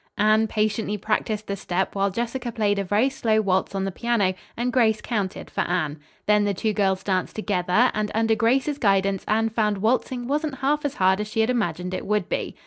Anne 0.17 0.47
patiently 0.47 0.97
practised 0.97 1.45
the 1.45 1.55
step 1.55 1.93
while 1.93 2.09
Jessica 2.09 2.51
played 2.51 2.79
a 2.79 2.83
very 2.83 3.07
slow 3.07 3.39
waltz 3.39 3.75
on 3.75 3.83
the 3.85 3.91
piano 3.91 4.33
and 4.57 4.73
Grace 4.73 4.99
counted 4.99 5.47
for 5.51 5.61
Anne. 5.61 5.99
Then 6.25 6.43
the 6.43 6.55
two 6.55 6.73
girls 6.73 7.03
danced 7.03 7.35
together, 7.35 7.91
and 7.93 8.09
under 8.15 8.33
Grace's 8.33 8.79
guidance 8.79 9.23
Anne 9.27 9.49
found 9.49 9.77
waltzing 9.77 10.27
wasn't 10.27 10.55
half 10.55 10.85
as 10.85 10.95
hard 10.95 11.21
as 11.21 11.27
she 11.27 11.41
had 11.41 11.51
imagined 11.51 11.93
it 11.93 12.07
would 12.07 12.27
be. 12.29 12.55